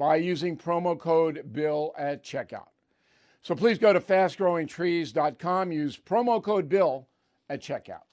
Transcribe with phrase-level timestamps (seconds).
[0.00, 2.68] by using promo code BILL at checkout.
[3.42, 7.06] So please go to fastgrowingtrees.com, use promo code BILL
[7.50, 8.06] at checkout.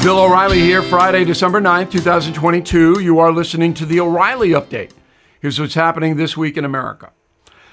[0.00, 3.00] Bill O'Reilly here, Friday, December 9th, 2022.
[3.00, 4.92] You are listening to the O'Reilly Update.
[5.40, 7.10] Here's what's happening this week in America.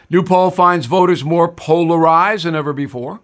[0.10, 3.20] New poll finds voters more polarized than ever before.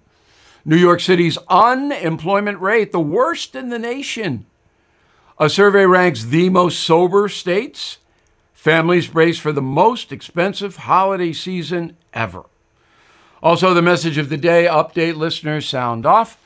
[0.64, 4.45] New York City's unemployment rate, the worst in the nation.
[5.38, 7.97] A survey ranks the most sober states.
[8.53, 12.45] Families brace for the most expensive holiday season ever.
[13.44, 16.38] Also, the message of the day update listeners sound off.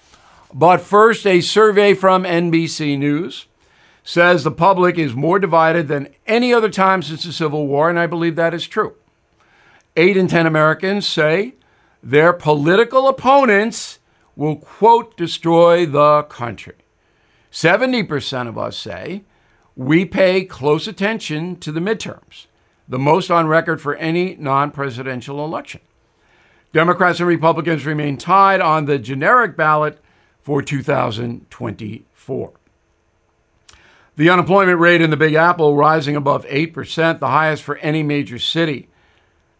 [0.51, 3.45] But first, a survey from NBC News
[4.03, 7.99] says the public is more divided than any other time since the Civil War, and
[7.99, 8.95] I believe that is true.
[9.95, 11.53] Eight in 10 Americans say
[12.01, 13.99] their political opponents
[14.35, 16.75] will, quote, destroy the country.
[17.51, 19.23] 70% of us say
[19.75, 22.47] we pay close attention to the midterms,
[22.87, 25.81] the most on record for any non presidential election.
[26.71, 29.99] Democrats and Republicans remain tied on the generic ballot
[30.41, 32.51] for 2024.
[34.15, 38.37] The unemployment rate in the Big Apple rising above 8%, the highest for any major
[38.37, 38.89] city,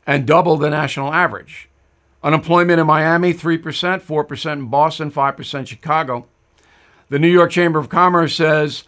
[0.06, 1.70] and double the national average.
[2.22, 3.62] Unemployment in Miami, 3%,
[4.02, 6.28] 4% in Boston, 5% Chicago.
[7.10, 8.84] The New York Chamber of Commerce says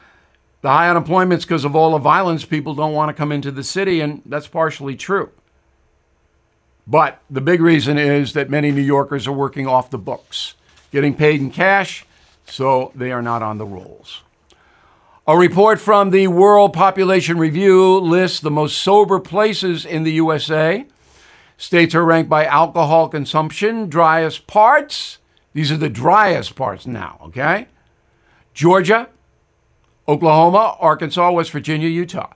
[0.61, 2.45] the high unemployment is because of all the violence.
[2.45, 5.31] People don't want to come into the city, and that's partially true.
[6.85, 10.55] But the big reason is that many New Yorkers are working off the books,
[10.91, 12.05] getting paid in cash,
[12.45, 14.21] so they are not on the rolls.
[15.27, 20.85] A report from the World Population Review lists the most sober places in the USA.
[21.57, 25.19] States are ranked by alcohol consumption, driest parts.
[25.53, 27.67] These are the driest parts now, okay?
[28.53, 29.09] Georgia,
[30.07, 32.33] Oklahoma, Arkansas, West Virginia, Utah.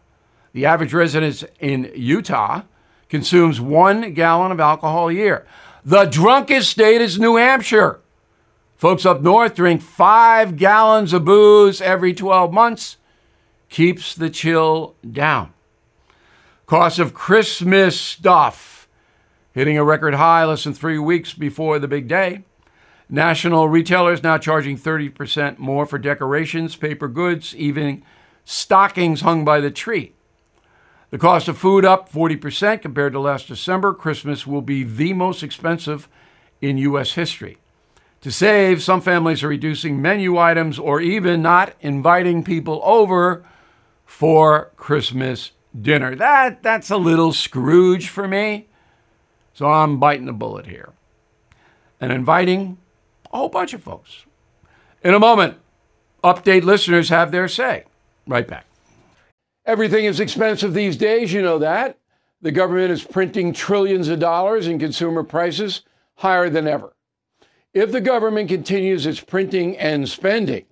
[0.54, 2.62] The average resident in Utah
[3.10, 5.46] consumes one gallon of alcohol a year.
[5.84, 8.00] The drunkest state is New Hampshire.
[8.76, 12.98] Folks up north drink five gallons of booze every 12 months.
[13.70, 15.54] Keeps the chill down.
[16.66, 18.88] Cost of Christmas stuff
[19.54, 22.44] hitting a record high less than three weeks before the big day.
[23.10, 28.04] National retailers now charging 30% more for decorations, paper goods, even
[28.44, 30.14] stockings hung by the tree.
[31.12, 33.94] The cost of food up 40% compared to last December.
[33.94, 36.10] Christmas will be the most expensive
[36.62, 37.14] in U.S.
[37.14, 37.58] history.
[38.22, 43.46] To save, some families are reducing menu items or even not inviting people over
[44.04, 46.16] for Christmas dinner.
[46.16, 48.68] That, that's a little Scrooge for me.
[49.54, 50.92] So I'm biting the bullet here.
[52.02, 52.78] And inviting
[53.36, 54.26] a whole bunch of folks.
[55.04, 55.58] In a moment,
[56.24, 57.84] update listeners have their say.
[58.26, 58.66] Right back.
[59.66, 61.98] Everything is expensive these days, you know that.
[62.42, 65.82] The government is printing trillions of dollars and consumer prices
[66.16, 66.96] higher than ever.
[67.74, 70.66] If the government continues its printing and spending,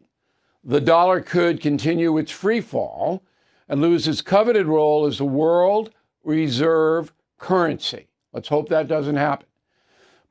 [0.64, 3.24] the dollar could continue its free fall
[3.68, 5.90] and lose its coveted role as the world
[6.24, 8.08] reserve currency.
[8.32, 9.48] Let's hope that doesn't happen.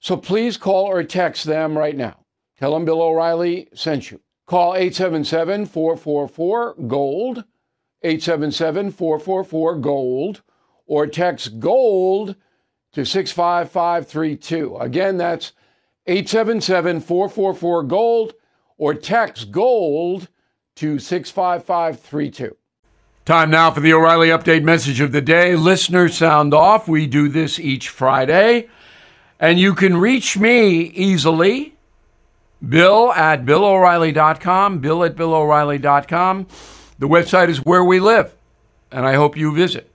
[0.00, 2.24] So please call or text them right now.
[2.58, 4.20] Tell them Bill O'Reilly sent you.
[4.46, 7.44] Call 877 444 GOLD,
[8.02, 10.42] 877 444 GOLD
[10.86, 12.34] or text GOLD
[12.92, 14.76] to 65532.
[14.78, 15.52] Again, that's
[16.06, 18.34] 877 444 GOLD
[18.76, 20.28] or text GOLD
[20.76, 22.56] to 65532.
[23.24, 25.54] Time now for the O'Reilly Update message of the day.
[25.54, 26.88] Listeners sound off.
[26.88, 28.68] We do this each Friday.
[29.40, 31.74] And you can reach me easily.
[32.66, 34.80] Bill at BillO'Reilly.com.
[34.80, 36.46] Bill at BillO'Reilly.com.
[36.98, 38.34] The website is where we live,
[38.92, 39.90] and I hope you visit.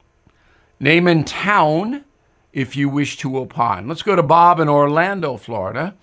[0.79, 2.03] Name and town
[2.51, 3.87] if you wish to opine.
[3.87, 5.93] Let's go to Bob in Orlando, Florida.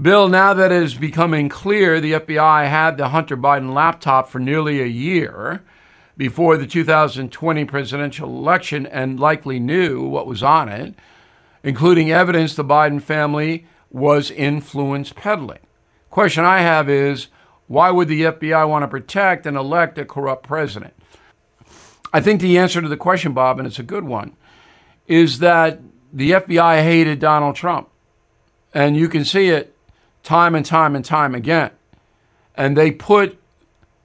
[0.00, 4.38] Bill, now that it is becoming clear the FBI had the Hunter Biden laptop for
[4.38, 5.62] nearly a year
[6.16, 10.94] before the 2020 presidential election and likely knew what was on it,
[11.62, 15.60] including evidence the Biden family was influence peddling.
[16.10, 17.28] Question I have is
[17.66, 20.94] why would the FBI want to protect and elect a corrupt president?
[22.12, 24.36] I think the answer to the question, Bob, and it's a good one,
[25.06, 25.80] is that
[26.12, 27.88] the FBI hated Donald Trump.
[28.74, 29.74] And you can see it
[30.22, 31.70] time and time and time again.
[32.54, 33.38] And they put,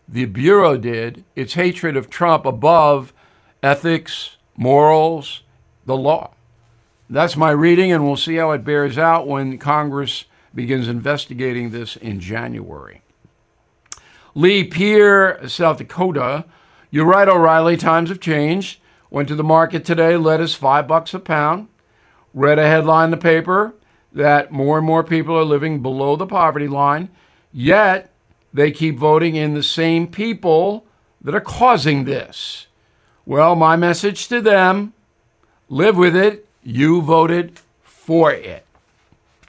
[0.08, 3.14] the Bureau did, its hatred of Trump above
[3.62, 5.44] ethics, morals,
[5.86, 6.32] the law.
[7.10, 11.96] That's my reading, and we'll see how it bears out when Congress begins investigating this
[11.96, 13.02] in January.
[14.36, 16.46] Lee Pierre, South Dakota.
[16.92, 17.78] You're right, O'Reilly.
[17.78, 18.80] Times have changed.
[19.10, 21.70] Went to the market today, lettuce five bucks a pound.
[22.34, 23.74] Read a headline in the paper
[24.12, 27.10] that more and more people are living below the poverty line,
[27.52, 28.12] yet
[28.54, 30.86] they keep voting in the same people
[31.22, 32.68] that are causing this.
[33.26, 34.94] Well, my message to them
[35.70, 36.47] live with it.
[36.68, 38.66] You voted for it.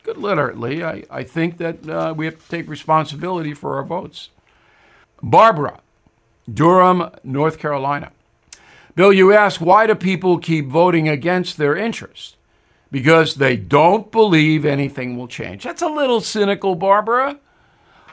[0.05, 0.85] Good literally.
[0.85, 4.29] I, I think that uh, we have to take responsibility for our votes.
[5.21, 5.81] Barbara,
[6.49, 8.13] Durham, North Carolina.
[8.95, 12.37] Bill, you ask why do people keep voting against their interests?
[12.93, 15.65] Because they don't believe anything will change.
[15.65, 17.41] That's a little cynical, Barbara,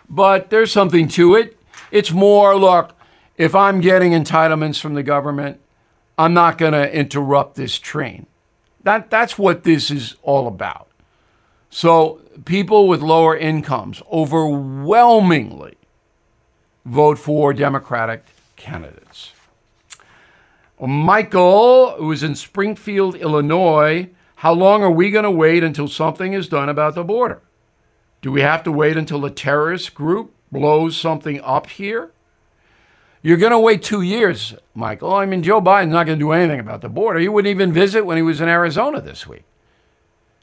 [0.10, 1.60] but there's something to it.
[1.92, 2.96] It's more look,
[3.38, 5.60] if I'm getting entitlements from the government,
[6.18, 8.26] I'm not going to interrupt this train.
[8.86, 10.88] That, that's what this is all about.
[11.72, 15.74] So, people with lower incomes overwhelmingly
[16.86, 18.24] vote for Democratic
[18.56, 19.32] candidates.
[20.80, 26.34] Michael, who is in Springfield, Illinois, how long are we going to wait until something
[26.34, 27.42] is done about the border?
[28.22, 32.12] Do we have to wait until a terrorist group blows something up here?
[33.26, 35.12] You're going to wait two years, Michael.
[35.12, 37.18] I mean, Joe Biden's not going to do anything about the border.
[37.18, 39.46] He wouldn't even visit when he was in Arizona this week.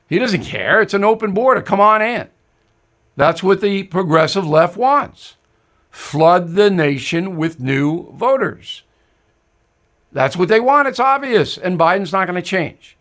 [0.09, 0.83] He doesn't care.
[0.83, 1.63] It's an open border.
[1.63, 2.29] Come on in.
[3.15, 5.37] That's what the progressive left wants
[5.91, 8.83] flood the nation with new voters.
[10.11, 10.89] That's what they want.
[10.89, 11.57] It's obvious.
[11.57, 12.97] And Biden's not going to change.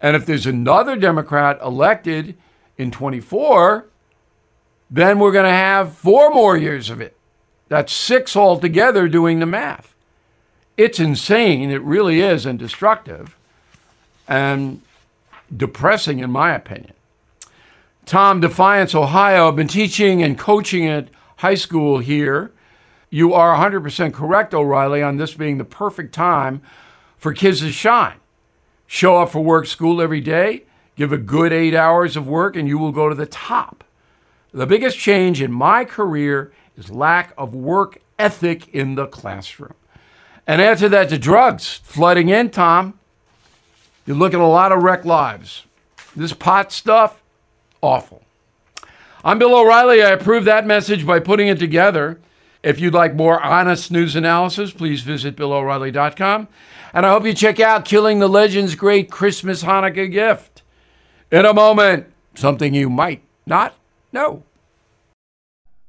[0.00, 2.34] And if there's another Democrat elected
[2.78, 3.88] in 24,
[4.90, 7.14] then we're going to have four more years of it.
[7.68, 9.94] That's six altogether doing the math.
[10.76, 11.70] It's insane.
[11.70, 13.36] It really is and destructive
[14.28, 14.82] and
[15.54, 16.92] depressing, in my opinion.
[18.04, 19.48] Tom Defiance, Ohio.
[19.48, 21.08] I've been teaching and coaching at
[21.38, 22.52] high school here.
[23.10, 26.60] You are 100% correct, O'Reilly, on this being the perfect time
[27.16, 28.16] for kids to shine.
[28.86, 30.64] Show up for work school every day,
[30.96, 33.82] give a good eight hours of work, and you will go to the top.
[34.52, 39.74] The biggest change in my career is lack of work ethic in the classroom.
[40.46, 42.98] And to that the drugs flooding in, Tom.
[44.06, 45.64] You look at a lot of wrecked lives.
[46.14, 47.20] This pot stuff,
[47.82, 48.22] awful.
[49.24, 50.02] I'm Bill O'Reilly.
[50.02, 52.20] I approve that message by putting it together.
[52.62, 56.48] If you'd like more honest news analysis, please visit BillO'Reilly.com.
[56.94, 60.62] And I hope you check out Killing the Legends great Christmas Hanukkah gift.
[61.30, 63.74] In a moment, something you might not
[64.12, 64.44] know.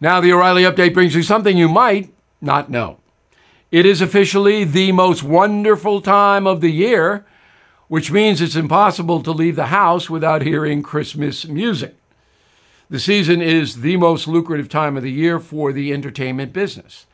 [0.00, 2.98] Now, the O'Reilly update brings you something you might not know.
[3.70, 7.24] It is officially the most wonderful time of the year
[7.88, 11.94] which means it's impossible to leave the house without hearing Christmas music.
[12.90, 17.06] The season is the most lucrative time of the year for the entertainment business.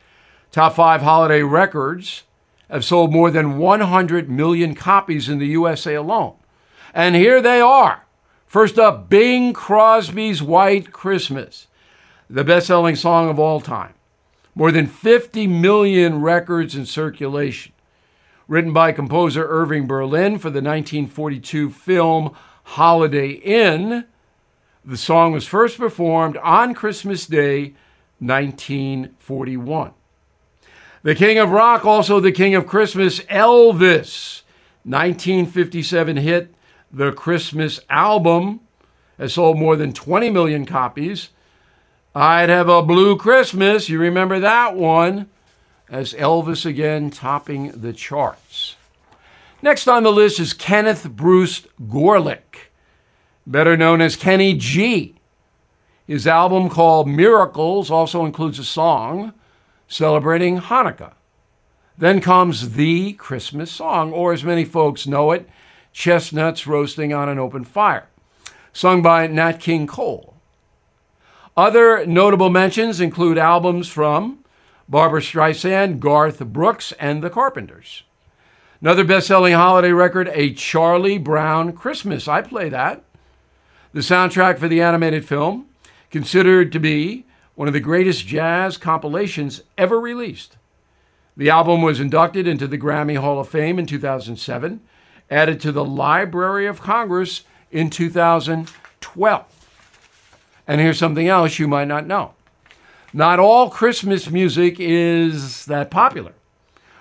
[0.51, 2.23] Top five holiday records
[2.69, 6.35] have sold more than 100 million copies in the USA alone.
[6.93, 8.05] And here they are.
[8.45, 11.67] First up, Bing Crosby's White Christmas,
[12.33, 13.93] the best selling song of all time.
[14.55, 17.73] More than 50 million records in circulation.
[18.47, 24.05] Written by composer Irving Berlin for the 1942 film Holiday Inn,
[24.83, 27.75] the song was first performed on Christmas Day,
[28.17, 29.91] 1941.
[31.03, 34.41] The King of Rock, also the King of Christmas, Elvis,
[34.85, 36.55] 1957 hit
[36.91, 38.61] The Christmas Album,
[39.19, 41.29] has sold more than 20 million copies.
[42.15, 45.29] I'd Have a Blue Christmas, you remember that one,
[45.89, 48.75] as Elvis again topping the charts.
[49.63, 52.69] Next on the list is Kenneth Bruce Gorelick,
[53.47, 55.15] better known as Kenny G.
[56.05, 59.33] His album called Miracles also includes a song
[59.87, 61.13] celebrating Hanukkah.
[61.97, 65.49] Then comes the Christmas song, or as many folks know it,
[65.91, 68.07] Chestnuts Roasting on an Open Fire,
[68.71, 70.32] sung by Nat King Cole.
[71.55, 74.39] Other notable mentions include albums from
[74.89, 78.03] Barbra Streisand, Garth Brooks, and The Carpenters.
[78.81, 82.27] Another best selling holiday record, A Charlie Brown Christmas.
[82.27, 83.03] I play that.
[83.93, 85.67] The soundtrack for the animated film,
[86.09, 90.57] considered to be one of the greatest jazz compilations ever released.
[91.37, 94.81] The album was inducted into the Grammy Hall of Fame in 2007,
[95.29, 99.52] added to the Library of Congress in 2012.
[100.67, 102.33] And here's something else you might not know.
[103.13, 106.33] Not all Christmas music is that popular.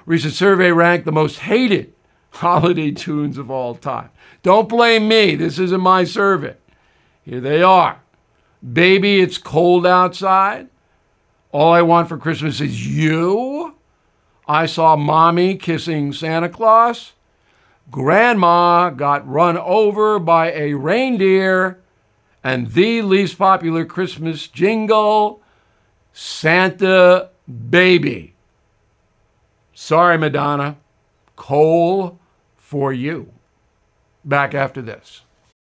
[0.05, 1.95] Recent survey ranked the most hated
[2.31, 4.11] holiday tunes of all time.
[4.43, 5.37] Don't blame me.
[5.37, 6.57] This isn't my survey.
[7.23, 8.01] Here they are.
[8.73, 10.69] Baby, it's cold outside.
[11.51, 13.77] All I want for Christmas is you.
[14.47, 17.13] I saw mommy kissing Santa Claus.
[17.91, 21.82] Grandma got run over by a reindeer.
[22.45, 25.43] And the least popular Christmas jingle
[26.13, 27.31] Santa
[27.71, 28.35] Baby.
[29.73, 30.77] Sorry, Madonna.
[31.37, 32.19] Coal
[32.57, 33.33] for you.
[34.25, 35.23] Back after this.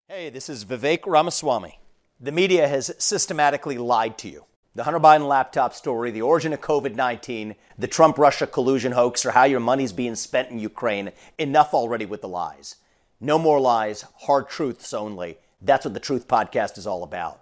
[0.07, 1.79] Hey, this is Vivek Ramaswamy.
[2.19, 4.45] The media has systematically lied to you.
[4.73, 9.25] The Hunter Biden laptop story, the origin of COVID 19, the Trump Russia collusion hoax,
[9.25, 11.11] or how your money's being spent in Ukraine.
[11.37, 12.75] Enough already with the lies.
[13.19, 15.37] No more lies, hard truths only.
[15.61, 17.41] That's what the Truth Podcast is all about.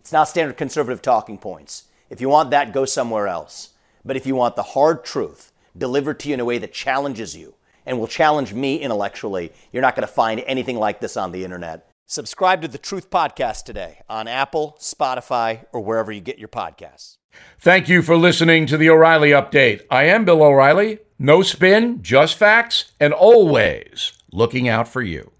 [0.00, 1.84] It's not standard conservative talking points.
[2.10, 3.70] If you want that, go somewhere else.
[4.04, 7.36] But if you want the hard truth delivered to you in a way that challenges
[7.36, 7.54] you
[7.86, 11.44] and will challenge me intellectually, you're not going to find anything like this on the
[11.44, 11.88] internet.
[12.06, 17.16] Subscribe to the Truth Podcast today on Apple, Spotify, or wherever you get your podcasts.
[17.58, 19.84] Thank you for listening to the O'Reilly Update.
[19.90, 20.98] I am Bill O'Reilly.
[21.18, 25.30] No spin, just facts, and always looking out for you.